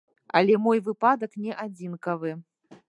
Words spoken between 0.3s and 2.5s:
Але мой выпадак не адзінкавы.